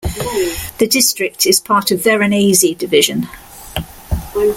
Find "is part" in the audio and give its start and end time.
1.45-1.91